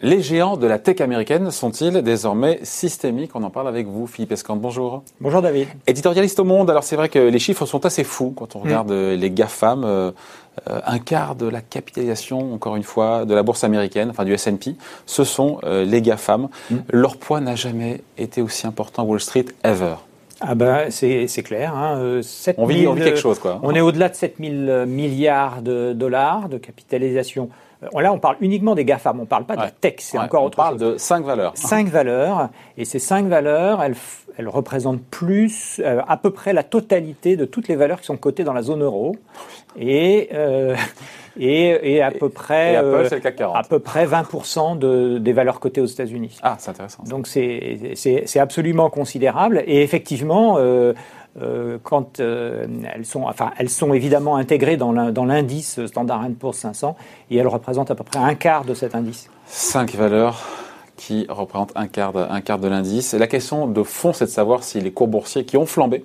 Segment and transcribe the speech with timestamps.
[0.00, 3.34] Les géants de la tech américaine sont-ils désormais systémiques?
[3.34, 4.60] On en parle avec vous, Philippe Escande.
[4.60, 5.02] Bonjour.
[5.20, 5.66] Bonjour David.
[5.88, 6.70] Éditorialiste au Monde.
[6.70, 9.14] Alors c'est vrai que les chiffres sont assez fous quand on regarde mm.
[9.14, 9.82] les GAFAM.
[9.82, 10.12] Euh,
[10.70, 14.32] euh, un quart de la capitalisation, encore une fois, de la bourse américaine, enfin du
[14.34, 14.76] S&P,
[15.06, 16.48] ce sont euh, les GAFAM.
[16.70, 16.76] Mm.
[16.90, 19.96] Leur poids n'a jamais été aussi important à Wall Street ever.
[20.40, 21.74] Ah ben c'est clair.
[21.74, 22.20] Hein.
[22.56, 23.60] on, vit, on, vit, quelque chose quoi.
[23.62, 28.36] On est au-delà de 7 000 milliards de dollars de capitalisation euh, là, on parle
[28.40, 30.64] uniquement des GAFAM, on ne parle pas de la tech, c'est encore autre chose.
[30.64, 31.52] On parle de cinq valeurs.
[31.56, 33.96] Cinq valeurs, et ces cinq valeurs, elles,
[34.36, 38.16] elles représentent plus, euh, à peu près la totalité de toutes les valeurs qui sont
[38.16, 39.16] cotées dans la zone euro.
[39.78, 40.76] Et, euh,
[41.38, 46.38] et, et, à peu près, à peu près 20% de, des valeurs cotées aux États-Unis.
[46.42, 47.02] Ah, c'est intéressant.
[47.04, 49.62] Donc c'est absolument considérable.
[49.66, 50.92] Et effectivement, euh,
[51.82, 56.96] quand euh, elles sont, enfin, elles sont évidemment intégrées dans l'indice Standard Poor's 500
[57.30, 59.28] et elles représentent à peu près un quart de cet indice.
[59.46, 60.46] Cinq valeurs
[60.96, 63.14] qui représentent un quart de, un quart de l'indice.
[63.14, 66.04] La question de fond, c'est de savoir si les cours boursiers qui ont flambé,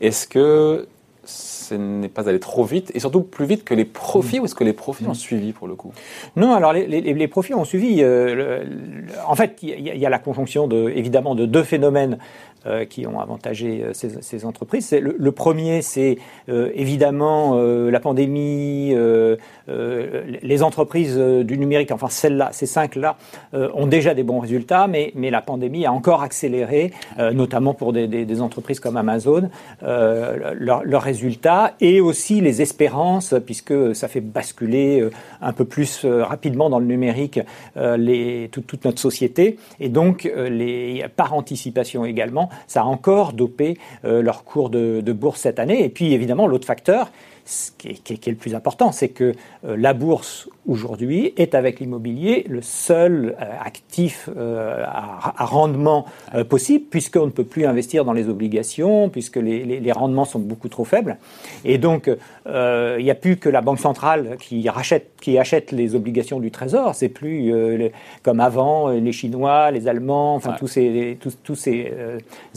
[0.00, 0.88] est-ce que
[1.24, 4.54] ce n'est pas aller trop vite et surtout plus vite que les profits ou est-ce
[4.54, 5.92] que les profits ont suivi pour le coup?
[6.36, 8.02] Non, alors les, les, profits ont suivi.
[8.02, 8.64] Euh,
[9.26, 12.18] en fait, il y, y, a la conjonction de, évidemment de deux phénomènes
[12.66, 14.90] euh, qui ont avantagé euh, ces, ces entreprises.
[14.92, 16.16] Le, le, premier, c'est
[16.48, 18.94] euh, évidemment la pandémie,
[19.68, 23.16] les entreprises du numérique, enfin celles-là, ces cinq-là,
[23.52, 28.06] ont déjà des bons résultats, mais, mais la pandémie a encore accéléré, notamment pour des,
[28.06, 29.50] des, des, entreprises comme Amazon,
[29.82, 35.08] leurs résultats et aussi les espérances, puisque ça fait basculer
[35.40, 37.40] un peu plus rapidement dans le numérique
[37.76, 43.78] les, toute, toute notre société, et donc les, par anticipation également, ça a encore dopé
[44.04, 45.84] euh, leur cours de, de, bourse cette année.
[45.84, 47.10] Et puis évidemment, l'autre facteur,
[47.44, 51.54] ce qui est, qui est, le plus important, c'est que euh, la bourse aujourd'hui est
[51.54, 56.06] avec l'immobilier le seul euh, actif euh, à, à, rendement
[56.48, 60.38] possible, puisqu'on ne peut plus investir dans les obligations, puisque les, les, les rendements sont
[60.38, 61.18] beaucoup trop faibles.
[61.64, 62.10] Et donc,
[62.46, 66.50] il n'y a plus que la Banque centrale qui, rachète, qui achète les obligations du
[66.50, 66.94] Trésor.
[66.94, 67.52] C'est plus
[68.22, 71.92] comme avant les Chinois, les Allemands, enfin tous ces, tous, tous ces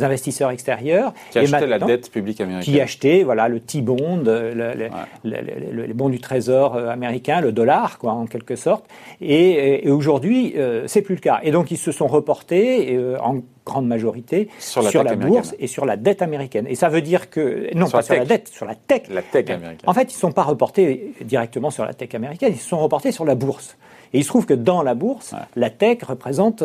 [0.00, 1.12] investisseurs extérieurs.
[1.30, 2.74] Qui achetaient la dette publique américaine.
[2.74, 4.90] Qui achetaient voilà, le T-bond, le,
[5.24, 8.84] les, bons du trésor euh, américain, le dollar, quoi, en quelque sorte.
[9.20, 11.40] Et, aujourd'hui, euh, c'est plus le cas.
[11.42, 15.84] Et donc, ils se sont reportés euh, en grande majorité sur la, bourse et sur
[15.84, 16.66] la dette américaine.
[16.68, 19.02] Et ça veut dire que non pas sur la dette, sur la tech.
[19.10, 19.88] La tech américaine.
[19.88, 22.78] En fait, ils ne sont pas reportés directement sur la tech américaine, ils se sont
[22.78, 23.76] reportés sur la bourse.
[24.12, 26.62] Et il se trouve que dans la bourse, la tech représente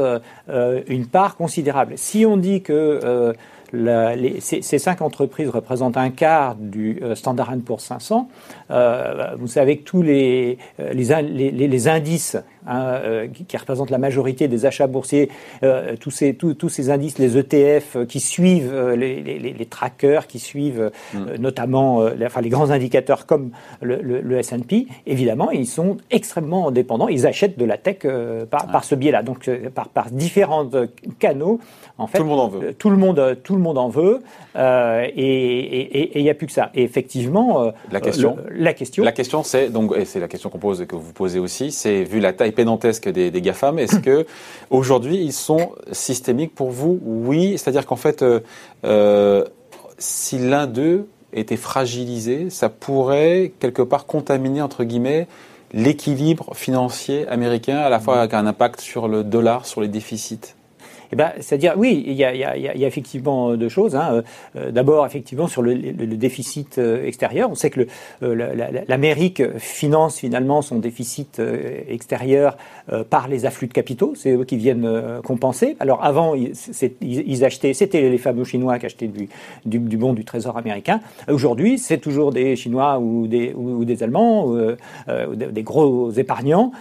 [0.47, 1.93] une part considérable.
[1.97, 3.35] Si on dit que
[4.39, 8.27] ces, cinq entreprises représentent un quart du euh, Standard Poor's 500.
[8.69, 14.47] Euh, vous savez que tous les, euh, les, les, indices hein, qui, représentent la majorité
[14.47, 15.29] des achats boursiers,
[15.99, 21.35] tous, ces, tous, ces indices, les ETF qui suivent les, trackers, qui suivent mm.
[21.39, 23.51] notamment enfin, les grands indicateurs comme
[23.81, 27.07] le, le, S&P, évidemment, ils sont extrêmement dépendants.
[27.07, 27.99] Ils achètent de la tech
[28.49, 30.69] par, par, ce biais-là, donc par, par différents
[31.19, 31.59] canaux.
[31.97, 32.73] En fait, tout le monde en veut.
[32.73, 34.21] Tout le monde, tout le monde en veut,
[34.55, 36.71] euh, et il n'y a plus que ça.
[36.73, 40.49] Et effectivement, euh, la question, la question, la question, c'est donc, et c'est la question
[40.49, 43.79] qu'on pose et que vous posez aussi, c'est vu la taille pédantesque des, des gafam,
[43.79, 44.25] est-ce que
[44.69, 46.99] aujourd'hui ils sont systémiques pour vous?
[47.03, 48.23] Oui, c'est-à-dire qu'en fait,
[48.83, 49.45] euh,
[49.97, 55.27] si l'un d'eux était fragilisé, ça pourrait quelque part contaminer entre guillemets
[55.73, 60.55] l'équilibre financier américain, à la fois avec un impact sur le dollar, sur les déficits.
[61.11, 62.55] Eh ben, c'est-à-dire, oui, il y a,
[62.87, 63.95] effectivement deux choses.
[63.95, 64.23] Hein.
[64.55, 67.49] Euh, d'abord, effectivement, sur le, déficit euh, extérieur.
[67.51, 67.81] On sait que
[68.23, 71.41] euh, l'Amérique finance finalement son déficit
[71.87, 72.57] extérieur
[73.09, 74.13] par les afflux de capitaux.
[74.15, 75.75] C'est eux qui viennent compenser.
[75.79, 79.27] Alors avant, ils, achetaient, c'était les fameux Chinois qui achetaient du,
[79.65, 80.99] du, bon du Trésor américain.
[81.29, 84.53] Aujourd'hui, c'est toujours des Chinois ou des, ou, des Allemands,
[85.07, 86.71] des gros épargnants,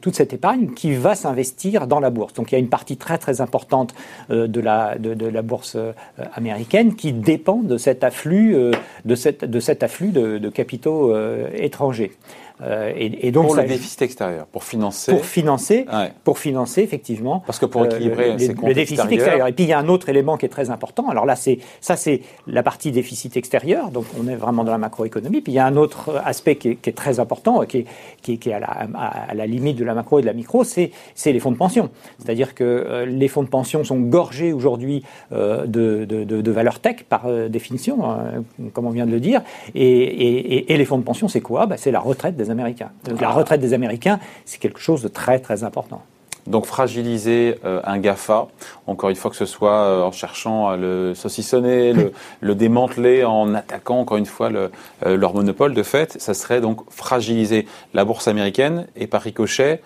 [0.00, 2.34] toute cette épargne qui va s'investir dans la bourse.
[2.34, 3.94] Donc il y a une partie très très importante
[4.30, 5.92] euh, de, la, de, la bourse euh,
[6.34, 8.72] américaine qui dépend de cet afflux, euh,
[9.04, 11.14] de, cet afflux de, capitaux
[11.54, 12.12] étrangers.
[12.62, 15.10] Euh, et, et, donc pour le déficit extérieur, pour financer.
[15.10, 15.86] Pour financer,
[16.22, 17.42] pour financer effectivement.
[17.46, 19.48] Parce que pour équilibrer euh, le, le déficit extérieur.
[19.48, 21.08] Et puis il y a un autre élément qui est très important.
[21.08, 23.90] Alors là, c'est ça, c'est la partie déficit extérieur.
[23.90, 25.40] Donc on est vraiment dans la macroéconomie.
[25.40, 27.86] Puis il y a un autre aspect qui est, qui est très important, qui est,
[28.22, 30.62] qui, qui est à, la, à, la, limite de la macro et de la micro,
[30.62, 30.92] c'est
[31.26, 31.90] les fonds de pension.
[32.20, 35.02] C'est-à-dire que euh, les fonds de pension sont gorgés aujourd'hui
[35.32, 39.20] euh, de, de, de, de valeur tech par définition, hein, comme on vient de le
[39.20, 39.42] dire.
[39.74, 41.66] Et, et, et les fonds de pension, c'est quoi?
[41.66, 42.90] Bah, C'est la retraite des Américains.
[43.04, 46.02] Donc la retraite des Américains, c'est quelque chose de très très important.
[46.46, 48.48] Donc fragiliser euh, un GAFA,
[48.86, 51.94] encore une fois que ce soit euh, en cherchant à le saucissonner,
[52.40, 54.70] le, démanteler, en attaquant encore une fois le,
[55.06, 59.80] euh, leur monopole, de fait, ça serait donc fragiliser la bourse américaine et par ricochet,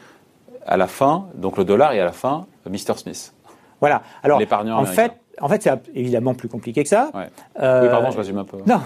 [0.66, 2.96] à la fin, donc le dollar et à la fin, Mr.
[2.96, 3.32] Smith.
[3.81, 4.02] Voilà.
[4.22, 4.40] Alors,
[4.72, 7.11] en fait, en fait, c'est évidemment plus compliqué que ça.
[7.61, 8.58] Euh, oui, pardon, je résume un peu.
[8.67, 8.81] Non,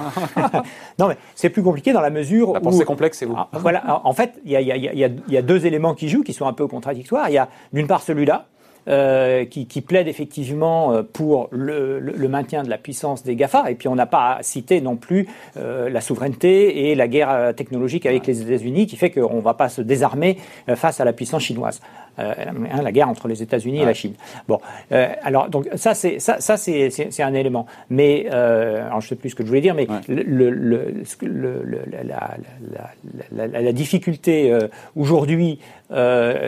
[0.98, 2.62] non mais c'est plus compliqué dans la mesure la où...
[2.62, 3.34] pensée complexe, c'est vous.
[3.36, 6.52] Ah, voilà, en fait, il y, y a, deux éléments qui jouent, qui sont un
[6.52, 7.28] peu contradictoires.
[7.28, 8.46] Il y a d'une part celui-là,
[8.88, 13.70] euh, qui, qui, plaide effectivement euh, pour le, le, maintien de la puissance des GAFA.
[13.70, 18.06] Et puis on n'a pas cité non plus euh, la souveraineté et la guerre technologique
[18.06, 20.38] avec les États-Unis, qui fait qu'on ne va pas se désarmer
[20.74, 21.80] face à la puissance chinoise.
[22.18, 22.34] Euh,
[22.70, 24.12] hein, la guerre entre les États-Unis et la Chine.
[24.46, 24.60] Bon,
[24.92, 26.90] euh, alors donc ça c'est ça, ça c'est,
[27.22, 27.66] un élément.
[27.88, 31.82] Mais euh, alors je sais plus ce que je voulais dire, mais le, le, le,
[31.90, 34.54] la, la, la, la, difficulté
[34.94, 35.58] aujourd'hui,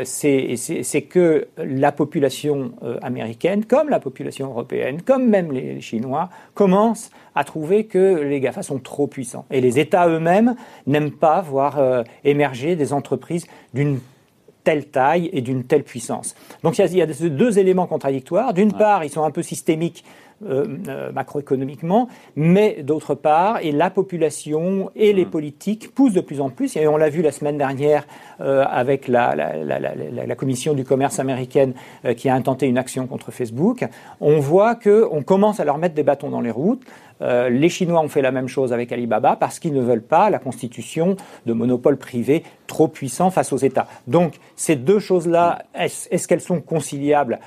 [0.05, 7.11] c'est, c'est, que la population américaine, comme la population européenne, comme même les Chinois, commence
[7.35, 9.45] à trouver que les GAFA sont trop puissants.
[9.51, 10.55] Et les États eux-mêmes
[10.87, 13.99] n'aiment pas voir émerger des entreprises d'une
[14.65, 16.35] telle taille et d'une telle puissance.
[16.63, 18.55] Donc il y a, deux éléments contradictoires.
[18.55, 20.05] D'une part, ils sont un peu systémiques
[20.47, 25.31] euh, euh, macroéconomiquement, mais d'autre part, et la population et les mmh.
[25.31, 28.07] politiques poussent de plus en plus, et on l'a vu la semaine dernière
[28.41, 31.73] euh, avec la, la, la, la, commission du commerce américaine
[32.17, 33.85] qui a intenté une action contre Facebook,
[34.21, 36.83] on voit qu'on commence à leur mettre des bâtons dans les routes.
[37.21, 40.39] les Chinois ont fait la même chose avec Alibaba parce qu'ils ne veulent pas la
[40.39, 43.87] constitution de monopoles privés trop puissants face aux États.
[44.07, 47.39] Donc ces deux choses-là, est-ce qu'elles sont conciliables?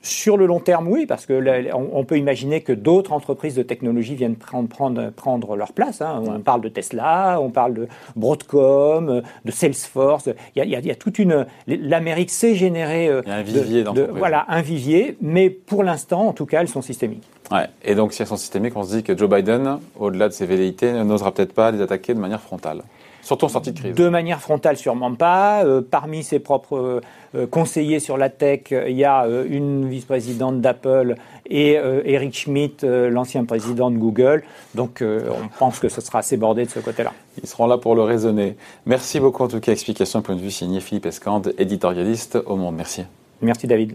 [0.00, 4.14] Sur le long terme, oui, parce que on, peut imaginer que d'autres entreprises de technologie
[4.14, 6.00] viennent prendre, prendre, prendre leur place.
[6.00, 6.22] Hein.
[6.26, 10.28] On parle de Tesla, on parle de Broadcom, de Salesforce.
[10.54, 11.46] Il y a, il y a, toute une.
[11.66, 13.08] L'Amérique sait générer.
[13.08, 16.82] Euh, un vivier de, Voilà, un vivier, mais pour l'instant, en tout cas, elles sont
[16.82, 17.24] systémiques.
[17.50, 17.66] Ouais.
[17.82, 20.46] Et donc, si elles sont systémiques, on se dit que Joe Biden, au-delà de ses
[20.46, 22.82] velléités, n'osera peut-être pas les attaquer de manière frontale.
[23.22, 23.94] Surtout en sortie de crise.
[23.94, 25.64] De manière frontale, sûrement pas.
[25.64, 27.00] Euh, parmi ses propres
[27.34, 31.16] euh, conseillers sur la tech, il y a euh, une vice-présidente d'Apple
[31.50, 34.44] et Eric Schmidt, l'ancien président de Google.
[34.74, 37.14] Donc on pense que ce sera assez bordé de ce côté-là.
[37.42, 38.54] Ils seront là pour le raisonner.
[38.84, 39.72] Merci beaucoup en tout cas.
[39.72, 42.74] Explication point de vue signé Philippe Escande, éditorialiste au Monde.
[42.76, 43.04] Merci.
[43.40, 43.94] Merci David.